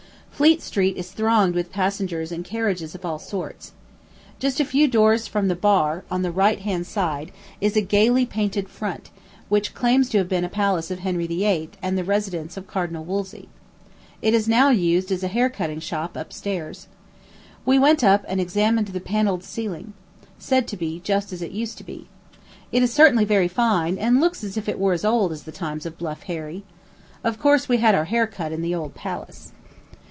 [0.41, 3.73] Fleet Street is thronged with passengers and carriages of all sorts.
[4.39, 7.31] Just a few doors from the bar, on the right hand side,
[7.61, 9.11] is a gayly painted front,
[9.49, 11.69] which claims to have been a palace of Henry VIII.
[11.83, 13.49] and the residence of Cardinal Wolsey.
[14.23, 16.87] It is now used as a hair cutting shop, up stairs.
[17.63, 19.93] We went up and examined the panelled ceiling,
[20.39, 22.07] said to be just as it used to be.
[22.71, 25.51] It is certainly very fine, and looks as if it were as old as the
[25.51, 26.63] times of bluff Harry.
[27.23, 29.51] Of course we had our hair cut in the old palace.